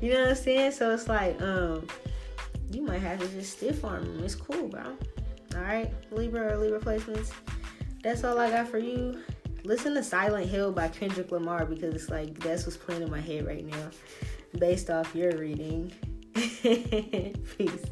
[0.00, 0.72] You know what I'm saying?
[0.72, 1.86] So it's like, um,
[2.70, 4.24] you might have to just stiff arm them.
[4.24, 4.96] It's cool, bro.
[5.56, 7.32] All right, Libra or Libra placements.
[8.02, 9.20] That's all I got for you.
[9.64, 13.20] Listen to Silent Hill by Kendrick Lamar because it's like that's what's playing in my
[13.20, 13.90] head right now,
[14.56, 15.92] based off your reading.
[16.34, 17.84] Peace.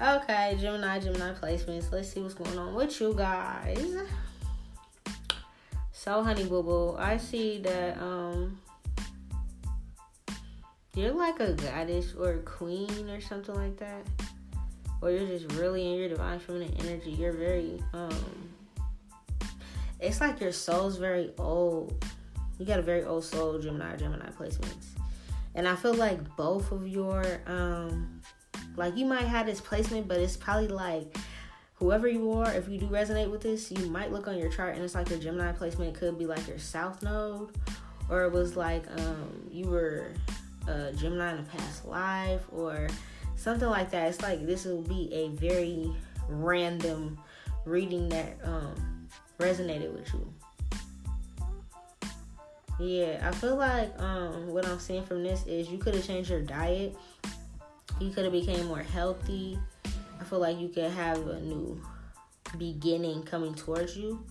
[0.00, 1.90] Okay, Gemini, Gemini placements.
[1.90, 3.96] Let's see what's going on with you guys.
[5.92, 8.58] So, honey boo boo, I see that um
[10.94, 14.06] you're like a goddess or a queen or something like that.
[15.00, 17.12] Or you're just really in your divine feminine energy.
[17.12, 18.24] You're very um
[20.00, 22.04] it's like your soul's very old.
[22.58, 24.86] You got a very old soul, Gemini, Gemini placements.
[25.54, 28.20] And I feel like both of your um
[28.76, 31.16] like you might have this placement, but it's probably like
[31.74, 34.74] whoever you are, if you do resonate with this, you might look on your chart
[34.74, 37.50] and it's like your Gemini placement could be like your South Node,
[38.10, 40.08] or it was like um, you were
[40.66, 42.88] a Gemini in a past life, or
[43.38, 44.08] something like that.
[44.08, 45.90] It's like this will be a very
[46.28, 47.18] random
[47.64, 50.32] reading that um, resonated with you.
[52.80, 56.30] Yeah, I feel like um, what I'm seeing from this is you could have changed
[56.30, 56.96] your diet.
[58.00, 59.58] You could have became more healthy.
[60.20, 61.80] I feel like you could have a new
[62.56, 64.24] beginning coming towards you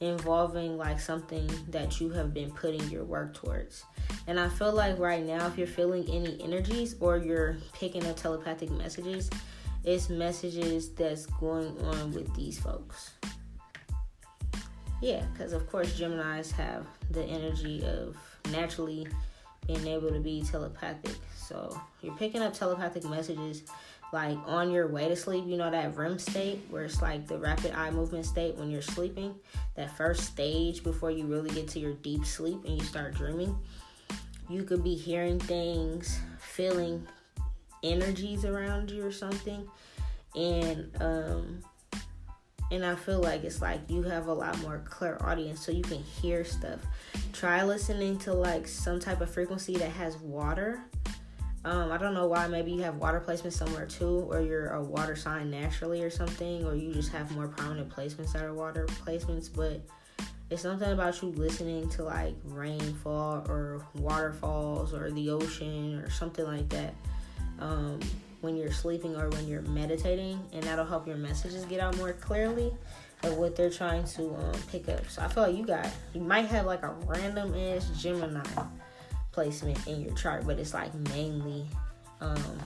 [0.00, 3.84] involving like something that you have been putting your work towards.
[4.26, 8.16] And I feel like right now, if you're feeling any energies or you're picking up
[8.16, 9.30] telepathic messages,
[9.84, 13.12] it's messages that's going on with these folks.
[15.00, 18.16] Yeah, because of course, Geminis have the energy of
[18.52, 19.06] naturally
[19.66, 21.16] being able to be telepathic.
[21.36, 23.64] So you're picking up telepathic messages
[24.12, 27.38] like on your way to sleep, you know that REM state where it's like the
[27.38, 29.34] rapid eye movement state when you're sleeping,
[29.76, 33.56] that first stage before you really get to your deep sleep and you start dreaming.
[34.50, 37.06] You could be hearing things, feeling
[37.82, 39.68] energies around you or something.
[40.34, 41.62] And um
[42.72, 46.02] and I feel like it's like you have a lot more clairaudience so you can
[46.02, 46.80] hear stuff.
[47.32, 50.82] Try listening to like some type of frequency that has water
[51.64, 52.46] um, I don't know why.
[52.48, 56.64] Maybe you have water placement somewhere too, or you're a water sign naturally or something,
[56.64, 59.50] or you just have more prominent placements that are water placements.
[59.54, 59.82] But
[60.50, 66.44] it's something about you listening to like rainfall or waterfalls or the ocean or something
[66.44, 66.92] like that
[67.60, 68.00] um,
[68.40, 72.12] when you're sleeping or when you're meditating, and that'll help your messages get out more
[72.14, 72.72] clearly
[73.22, 75.08] of what they're trying to um, pick up.
[75.08, 78.42] So I feel like you got, you might have like a random ass Gemini
[79.30, 81.66] placement in your chart, but it's like mainly
[82.20, 82.58] um,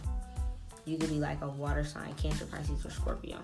[0.84, 3.38] you could be like a water sign, Cancer, Pisces, or Scorpio.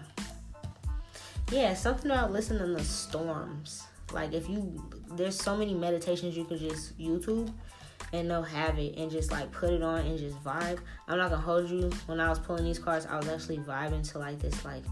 [1.50, 3.82] Yeah, something about listening to storms.
[4.12, 7.52] Like if you, there's so many meditations you can just YouTube
[8.12, 10.78] and they'll have it and just like put it on and just vibe.
[11.08, 11.90] I'm not gonna hold you.
[12.06, 14.82] When I was pulling these cards, I was actually vibing to like this like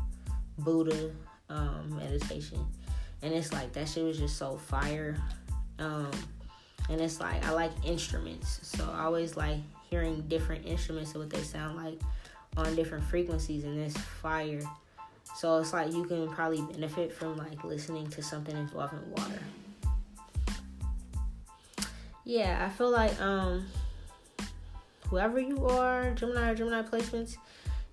[0.58, 1.10] Buddha
[1.48, 2.64] um, meditation,
[3.22, 5.16] and it's like that shit was just so fire.
[5.78, 6.10] Um,
[6.88, 9.58] and it's like I like instruments, so I always like
[9.90, 12.00] hearing different instruments and what they sound like
[12.56, 14.60] on different frequencies, and this fire.
[15.36, 19.40] So it's like you can probably benefit from like listening to something involving water.
[22.24, 23.66] Yeah, I feel like um
[25.08, 27.36] whoever you are, Gemini or Gemini placements,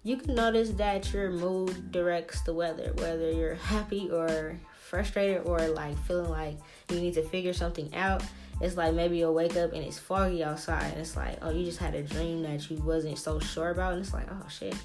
[0.04, 5.60] you can notice that your mood directs the weather, whether you're happy or frustrated or
[5.70, 6.58] like feeling like
[6.90, 8.24] you need to figure something out
[8.62, 11.66] it's like maybe you'll wake up and it's foggy outside and it's like oh you
[11.66, 14.76] just had a dream that you wasn't so sure about and it's like oh shit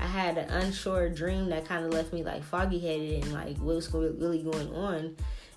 [0.00, 3.56] i had an unsure dream that kind of left me like foggy headed and like
[3.58, 5.16] what's really going on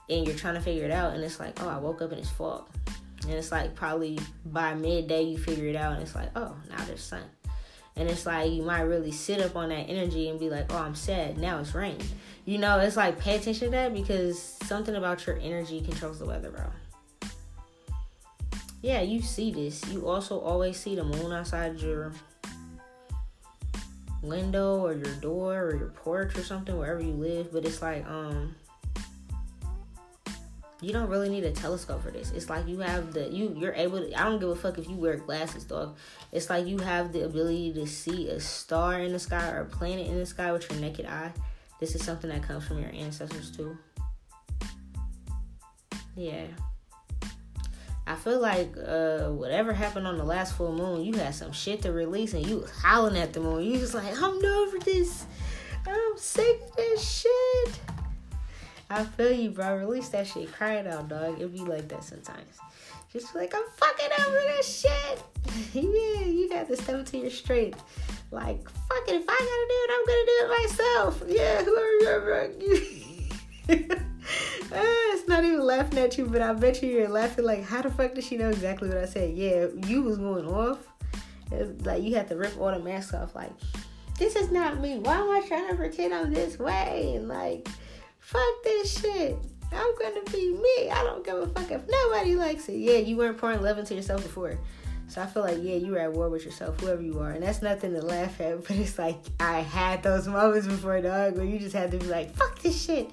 [0.09, 2.19] and you're trying to figure it out and it's like oh i woke up and
[2.19, 2.69] it's fog.
[3.23, 6.83] And it's like probably by midday you figure it out and it's like oh now
[6.85, 7.23] there's sun.
[7.95, 10.77] And it's like you might really sit up on that energy and be like oh
[10.77, 11.97] i'm sad now it's rain.
[12.45, 16.25] You know it's like pay attention to that because something about your energy controls the
[16.25, 16.65] weather bro.
[18.81, 19.85] Yeah, you see this.
[19.91, 22.13] You also always see the moon outside your
[24.21, 28.05] window or your door or your porch or something wherever you live, but it's like
[28.07, 28.55] um
[30.79, 32.31] you don't really need a telescope for this.
[32.31, 34.87] It's like you have the you you're able to I don't give a fuck if
[34.87, 35.97] you wear glasses, dog.
[36.31, 39.65] It's like you have the ability to see a star in the sky or a
[39.65, 41.31] planet in the sky with your naked eye.
[41.79, 43.77] This is something that comes from your ancestors too.
[46.15, 46.47] Yeah.
[48.07, 51.81] I feel like uh, whatever happened on the last full moon, you had some shit
[51.81, 53.65] to release and you was howling at the moon.
[53.65, 55.25] You was like, I'm for this.
[55.85, 57.79] I'm sick of this shit.
[58.89, 59.75] I feel you, bro.
[59.75, 60.51] Release that shit.
[60.53, 61.41] Cry it out, dog.
[61.41, 62.57] It be like that sometimes.
[63.11, 65.23] Just like, I'm fucking over this shit.
[65.73, 67.83] yeah, you got to step into your strength.
[68.31, 69.15] Like, fuck it.
[69.15, 71.23] If I gotta do it, I'm gonna do it myself.
[71.27, 72.51] Yeah, whoever
[73.69, 74.07] you're uh,
[74.71, 77.81] Eh, it's not even laughing at you, but I bet you you're laughing like, how
[77.81, 79.33] the fuck did she know exactly what I said?
[79.33, 80.79] Yeah, you was going off.
[81.85, 83.33] like you had to rip all the masks off.
[83.33, 83.53] Like,
[84.19, 84.99] this is not me.
[84.99, 87.13] Why am I trying to pretend I'm this way?
[87.15, 87.67] And like,
[88.19, 89.37] fuck this shit.
[89.71, 90.89] I'm gonna be me.
[90.89, 92.77] I don't give a fuck if nobody likes it.
[92.77, 94.57] Yeah, you weren't pouring love into yourself before.
[95.07, 97.31] So I feel like, yeah, you were at war with yourself, whoever you are.
[97.31, 101.37] And that's nothing to laugh at, but it's like, I had those moments before, dog,
[101.37, 103.11] where you just had to be like, fuck this shit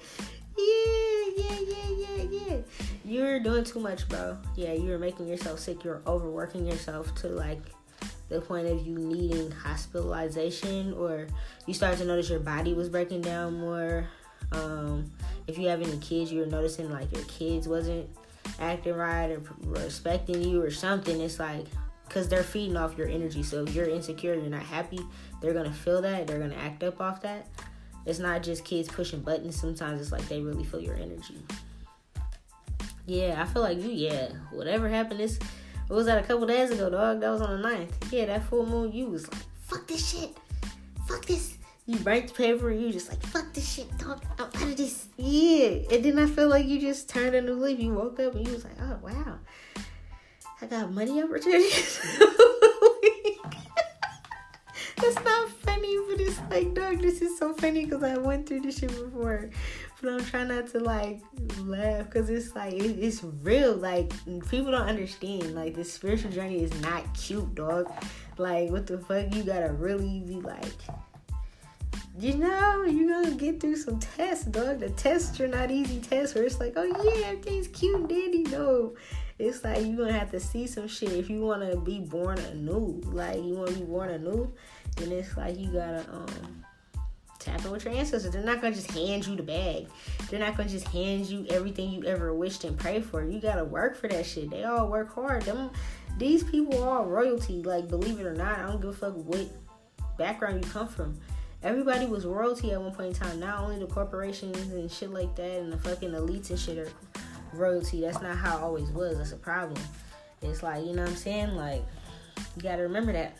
[0.57, 2.57] yeah, yeah, yeah, yeah, yeah.
[3.03, 4.37] You're doing too much, bro.
[4.55, 5.83] Yeah, you're making yourself sick.
[5.83, 7.61] You're overworking yourself to like
[8.29, 11.27] the point of you needing hospitalization, or
[11.65, 14.07] you start to notice your body was breaking down more.
[14.51, 15.11] Um,
[15.47, 18.09] if you have any kids, you're noticing like your kids wasn't
[18.59, 21.21] acting right or respecting you or something.
[21.21, 21.65] It's like
[22.07, 23.43] because they're feeding off your energy.
[23.43, 24.99] So if you're insecure, you're not happy,
[25.41, 26.27] they're gonna feel that.
[26.27, 27.47] They're gonna act up off that.
[28.05, 29.59] It's not just kids pushing buttons.
[29.59, 31.37] Sometimes it's like they really feel your energy.
[33.05, 33.89] Yeah, I feel like you.
[33.89, 35.37] Yeah, whatever happened this.
[35.37, 37.21] It was that a couple days ago, dog.
[37.21, 38.11] That was on the 9th.
[38.11, 38.91] Yeah, that full moon.
[38.91, 40.35] You was like, fuck this shit.
[41.07, 41.57] Fuck this.
[41.85, 42.71] You burnt the paper.
[42.71, 44.23] You just like, fuck this shit, dog.
[44.39, 45.07] I'm out of this.
[45.17, 45.81] Yeah.
[45.91, 47.79] And then I feel like you just turned a new leaf.
[47.79, 49.37] You woke up and you was like, oh wow,
[50.61, 51.99] I got money opportunities.
[54.97, 58.61] That's not funny, but it's like, dog, this is so funny because I went through
[58.61, 59.49] this shit before.
[60.01, 61.21] But I'm trying not to like
[61.59, 63.75] laugh because it's like, it, it's real.
[63.75, 64.11] Like,
[64.49, 65.53] people don't understand.
[65.53, 67.91] Like, this spiritual journey is not cute, dog.
[68.37, 69.33] Like, what the fuck?
[69.35, 70.73] You gotta really be like,
[72.17, 74.79] you know, you're gonna get through some tests, dog.
[74.79, 78.43] The tests are not easy tests where it's like, oh yeah, everything's cute and dandy.
[78.43, 78.95] No,
[79.39, 83.01] it's like you're gonna have to see some shit if you wanna be born anew.
[83.05, 84.53] Like, you wanna be born anew
[84.97, 86.63] and it's like you gotta um
[87.39, 88.31] tap in with your ancestors.
[88.31, 89.87] They're not gonna just hand you the bag.
[90.29, 93.23] They're not gonna just hand you everything you ever wished and prayed for.
[93.23, 94.49] You gotta work for that shit.
[94.49, 95.43] They all work hard.
[95.43, 95.69] Them
[96.17, 97.61] these people are royalty.
[97.61, 99.47] Like believe it or not, I don't give a fuck what
[100.17, 101.19] background you come from.
[101.63, 103.39] Everybody was royalty at one point in time.
[103.39, 106.91] Not only the corporations and shit like that and the fucking elites and shit are
[107.53, 108.01] royalty.
[108.01, 109.17] That's not how it always was.
[109.17, 109.81] That's a problem.
[110.41, 111.55] It's like, you know what I'm saying?
[111.55, 111.83] Like,
[112.55, 113.37] you gotta remember that.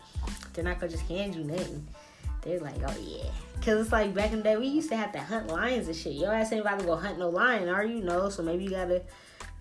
[0.56, 1.88] They're not gonna just hand you nothing.
[2.42, 3.30] They're like, oh yeah.
[3.62, 5.96] Cause it's like back in the day we used to have to hunt lions and
[5.96, 6.14] shit.
[6.14, 8.02] Your ass ain't about to go hunt no lion, are you?
[8.02, 9.02] No, so maybe you gotta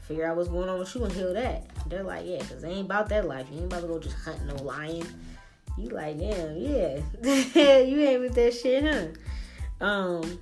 [0.03, 1.67] figure out what's going on with you and heal that.
[1.89, 3.47] They're like, yeah, cause they ain't about that life.
[3.51, 5.07] You ain't about to go just hunt no lion.
[5.79, 7.01] You like, damn, yeah.
[7.83, 9.85] you ain't with that shit, huh?
[9.85, 10.39] Um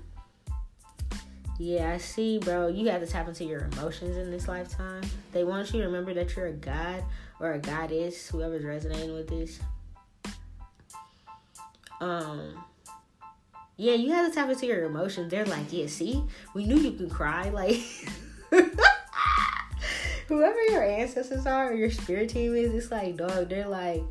[1.59, 2.67] yeah, I see, bro.
[2.67, 5.03] You have to tap into your emotions in this lifetime.
[5.31, 7.05] They want you to remember that you're a god
[7.39, 9.61] or a goddess, whoever's resonating with this
[12.03, 12.65] um
[13.77, 15.31] yeah, you have to tap into your emotions.
[15.31, 16.23] They're like, yeah, see,
[16.55, 17.49] we knew you could cry.
[17.49, 17.81] Like,
[20.29, 24.03] whoever your ancestors are or your spirit team is, it's like, dog, they're like,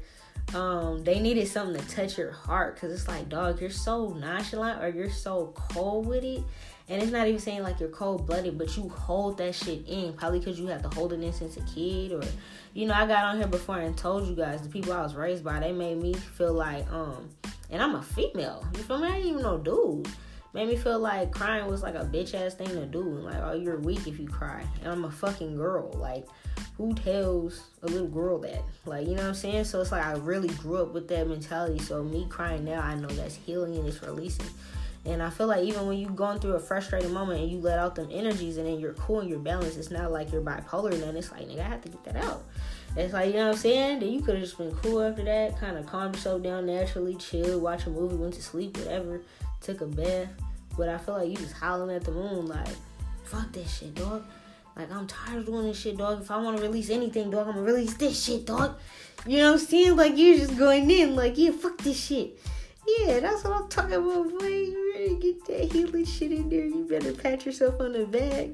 [0.53, 4.83] um, they needed something to touch your heart because it's like, dog, you're so nonchalant
[4.83, 6.43] or you're so cold with it.
[6.89, 10.11] And it's not even saying like you're cold blooded, but you hold that shit in.
[10.11, 12.21] Probably because you have to hold it in since a kid, or
[12.73, 15.15] you know, I got on here before and told you guys the people I was
[15.15, 17.29] raised by, they made me feel like um
[17.71, 18.65] and I'm a female.
[18.75, 19.07] You feel me?
[19.07, 20.07] I ain't even no dude.
[20.53, 23.01] Made me feel like crying was like a bitch ass thing to do.
[23.01, 24.65] Like, oh, you're weak if you cry.
[24.83, 25.93] And I'm a fucking girl.
[25.93, 26.27] Like,
[26.77, 28.61] who tells a little girl that?
[28.85, 29.63] Like, you know what I'm saying?
[29.63, 31.79] So it's like I really grew up with that mentality.
[31.79, 34.47] So me crying now, I know that's healing and it's releasing.
[35.05, 37.79] And I feel like even when you're going through a frustrating moment and you let
[37.79, 40.91] out them energies and then you're cool and you're balanced, it's not like you're bipolar
[40.91, 42.43] and then it's like, nigga, I have to get that out.
[42.95, 43.99] It's like, you know what I'm saying?
[43.99, 47.15] Then you could have just been cool after that, kind of calmed yourself down naturally,
[47.15, 49.21] chill, watch a movie, went to sleep, whatever,
[49.61, 50.29] took a bath.
[50.77, 52.67] But I feel like you just howling at the moon, like,
[53.23, 54.25] fuck this shit, dog.
[54.75, 56.21] Like, I'm tired of doing this shit, dog.
[56.21, 58.77] If I want to release anything, dog, I'm gonna release this shit, dog.
[59.25, 59.95] You know what I'm saying?
[59.95, 62.39] Like, you're just going in, like, yeah, fuck this shit.
[62.87, 64.47] Yeah, that's what I'm talking about, boy.
[64.47, 66.65] You to get that healing shit in there?
[66.65, 68.49] You better pat yourself on the back.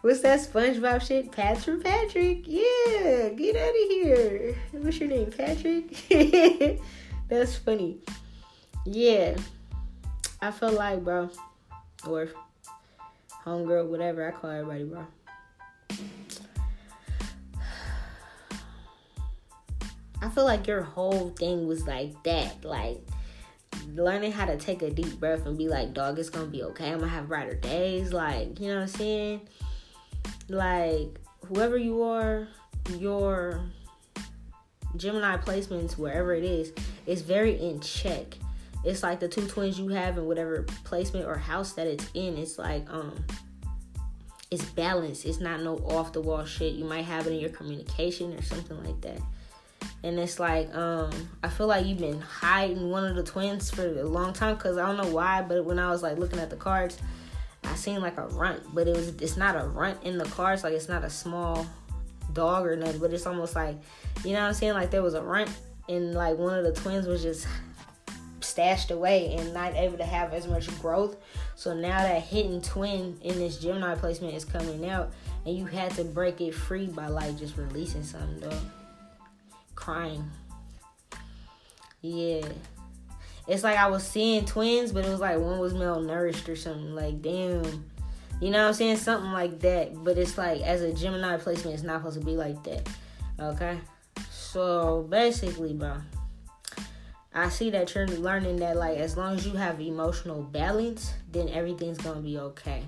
[0.00, 1.30] What's that SpongeBob shit?
[1.30, 2.44] Pats for Patrick.
[2.46, 4.56] Yeah, get out of here.
[4.72, 5.94] What's your name, Patrick?
[7.28, 7.98] that's funny.
[8.86, 9.36] Yeah,
[10.40, 11.30] I feel like, bro,
[12.06, 12.28] or
[13.44, 15.06] homegirl, whatever I call everybody, bro.
[20.22, 23.00] I feel like your whole thing was like that, like
[23.94, 26.90] learning how to take a deep breath and be like, dog, it's gonna be okay.
[26.90, 28.12] I'm gonna have brighter days.
[28.12, 29.40] Like, you know what I'm saying?
[30.48, 32.48] Like, whoever you are,
[32.98, 33.60] your
[34.96, 36.72] Gemini placements, wherever it is,
[37.06, 38.36] is very in check.
[38.84, 42.36] It's like the two twins you have in whatever placement or house that it's in.
[42.36, 43.24] It's like, um,
[44.50, 45.24] it's balanced.
[45.24, 46.74] It's not no off the wall shit.
[46.74, 49.20] You might have it in your communication or something like that
[50.02, 51.10] and it's like um
[51.42, 54.76] I feel like you've been hiding one of the twins for a long time because
[54.76, 56.98] I don't know why, but when I was like looking at the cards,
[57.64, 60.62] I seen like a runt, but it was it's not a runt in the cards,
[60.62, 61.66] like it's not a small
[62.32, 63.76] dog or nothing, but it's almost like
[64.24, 65.50] you know what I'm saying, like there was a runt
[65.88, 67.46] and like one of the twins was just
[68.40, 71.16] stashed away and not able to have as much growth.
[71.56, 75.12] So now that hidden twin in this Gemini placement is coming out,
[75.46, 78.60] and you had to break it free by like just releasing something, though
[79.74, 80.30] crying.
[82.00, 82.46] Yeah.
[83.46, 86.94] It's like I was seeing twins, but it was like one was malnourished or something.
[86.94, 87.84] Like, damn.
[88.40, 88.96] You know what I'm saying?
[88.96, 90.02] Something like that.
[90.02, 92.88] But it's like, as a Gemini placement, it's not supposed to be like that.
[93.38, 93.78] Okay?
[94.30, 95.96] So, basically, bro,
[97.34, 101.48] I see that you're learning that, like, as long as you have emotional balance, then
[101.48, 102.84] everything's gonna be okay.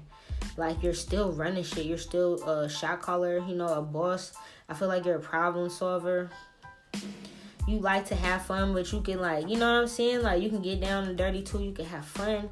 [0.56, 1.86] like you're still running shit.
[1.86, 4.32] You're still a shot caller, you know, a boss.
[4.68, 6.30] I feel like you're a problem solver.
[7.66, 10.22] You like to have fun, but you can like, you know what I'm saying?
[10.22, 11.62] Like you can get down and dirty too.
[11.62, 12.48] You can have fun.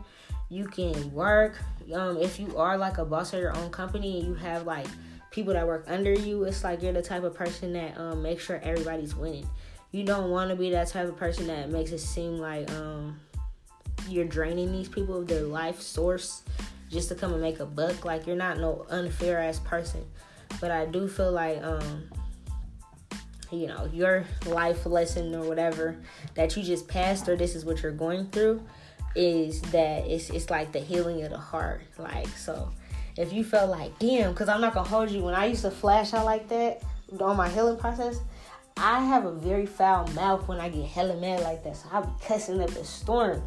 [0.48, 1.58] You can work.
[1.92, 4.86] Um, if you are like a boss of your own company and you have like
[5.30, 8.44] people that work under you, it's like you're the type of person that um makes
[8.44, 9.48] sure everybody's winning.
[9.92, 13.20] You don't want to be that type of person that makes it seem like um
[14.08, 16.42] you're draining these people of their life source
[16.90, 18.04] just to come and make a buck.
[18.04, 20.04] Like you're not no unfair ass person.
[20.60, 22.08] But I do feel like um
[23.50, 25.96] you know, your life lesson or whatever
[26.34, 28.62] that you just passed or this is what you're going through
[29.14, 31.82] is that it's it's like the healing of the heart.
[31.98, 32.70] Like so
[33.16, 35.22] if you felt like, damn, because I'm not gonna hold you.
[35.22, 36.82] When I used to flash out like that
[37.20, 38.18] on my healing process,
[38.76, 41.76] I have a very foul mouth when I get hella mad like that.
[41.76, 43.42] So I be cussing up a storm.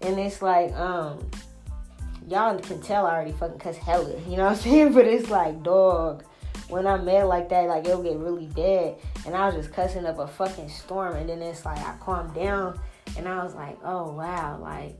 [0.00, 1.28] And it's like, um,
[2.28, 4.92] y'all can tell I already fucking cuss hella, you know what I'm saying?
[4.94, 6.22] But it's like, dog,
[6.68, 8.96] when I'm mad like that, like it'll get really bad.
[9.26, 11.16] And I was just cussing up a fucking storm.
[11.16, 12.78] And then it's like, I calmed down
[13.16, 14.96] and I was like, oh wow, like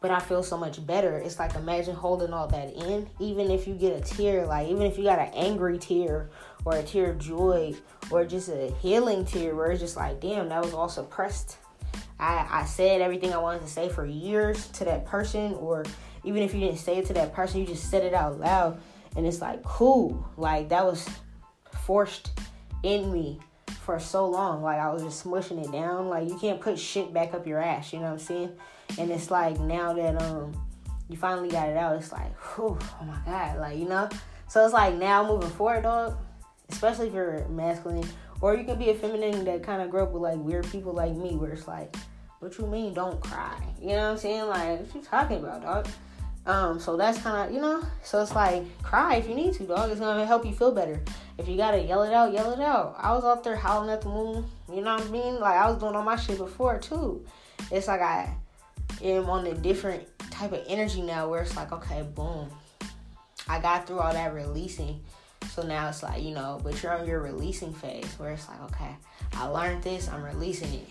[0.00, 1.18] but I feel so much better.
[1.18, 3.08] It's like imagine holding all that in.
[3.18, 6.30] Even if you get a tear, like even if you got an angry tear
[6.64, 7.74] or a tear of joy
[8.10, 11.58] or just a healing tear where it's just like, damn, that was all suppressed.
[12.18, 15.84] I, I said everything I wanted to say for years to that person, or
[16.24, 18.80] even if you didn't say it to that person, you just said it out loud.
[19.16, 20.26] And it's like, cool.
[20.36, 21.08] Like that was
[21.84, 22.30] forced
[22.82, 23.40] in me
[23.82, 24.62] for so long.
[24.62, 26.08] Like I was just smushing it down.
[26.08, 28.52] Like you can't put shit back up your ass, you know what I'm saying?
[28.98, 30.52] And it's like now that um
[31.08, 34.08] you finally got it out, it's like, whew, oh my god, like you know.
[34.48, 36.16] So it's like now moving forward, dog.
[36.68, 38.08] Especially if you're masculine,
[38.40, 40.92] or you can be a feminine that kind of grew up with like weird people
[40.92, 41.96] like me, where it's like,
[42.38, 43.60] what you mean, don't cry?
[43.80, 44.46] You know what I'm saying?
[44.46, 45.88] Like, what you talking about, dog?
[46.46, 49.64] Um, so that's kind of, you know, so it's like, cry if you need to,
[49.64, 49.90] dog.
[49.90, 51.00] It's gonna help you feel better.
[51.38, 52.96] If you gotta yell it out, yell it out.
[52.98, 55.38] I was out there howling at the moon, you know what I mean?
[55.38, 57.24] Like, I was doing all my shit before, too.
[57.70, 58.34] It's like I
[59.02, 62.48] am on a different type of energy now where it's like, okay, boom.
[63.46, 65.00] I got through all that releasing.
[65.50, 68.62] So now it's like, you know, but you're on your releasing phase where it's like,
[68.70, 68.96] okay,
[69.34, 70.88] I learned this, I'm releasing it.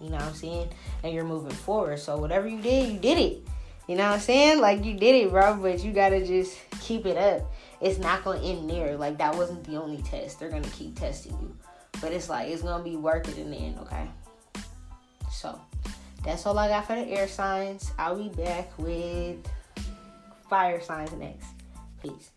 [0.00, 0.68] You know what I'm saying?
[1.02, 1.98] And you're moving forward.
[1.98, 3.38] So whatever you did, you did it.
[3.86, 4.60] You know what I'm saying?
[4.60, 7.52] Like you did it, bro, but you gotta just keep it up.
[7.80, 8.96] It's not gonna end there.
[8.96, 10.40] Like that wasn't the only test.
[10.40, 11.56] They're gonna keep testing you.
[12.00, 14.08] But it's like it's gonna be worth it in the end, okay?
[15.30, 15.60] So
[16.24, 17.92] that's all I got for the air signs.
[17.98, 19.36] I'll be back with
[20.48, 21.46] fire signs next.
[22.02, 22.30] Peace.